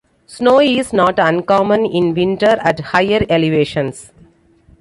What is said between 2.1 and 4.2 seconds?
winter at higher elevations.